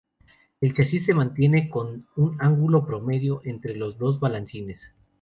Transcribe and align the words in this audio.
El 0.61 0.73
chasis 0.73 1.05
se 1.05 1.13
mantiene 1.13 1.69
con 1.69 2.07
un 2.15 2.35
ángulo 2.39 2.83
promedio 2.87 3.41
entre 3.45 3.75
los 3.75 3.99
dos 3.99 4.19
balancines. 4.19 4.95